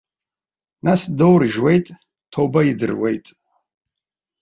Нас 0.85 1.01
даурыжьуеит, 1.17 1.85
ҭоуба 2.31 2.61
идыруеит. 2.71 3.25